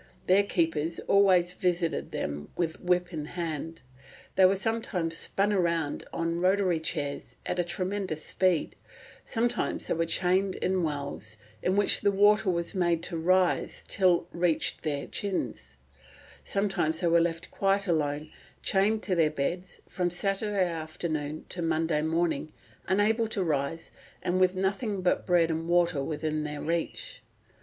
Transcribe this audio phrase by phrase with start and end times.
[0.25, 3.83] Their keepers always visited them whip in hand.
[4.35, 8.75] They were sometimes spun round on rotatory chairs at a tremendous speed;
[9.25, 14.21] sometimes they were chained in wells, in which the water was made to rise till
[14.21, 15.77] it reached their chins;
[16.43, 18.31] sometimes they were left quite alone,
[18.63, 22.51] chained to their beds, from Saturday afternoon to Monday morning,
[22.87, 23.91] unable to rise,
[24.23, 27.21] and with nothing but bread and water within their reach.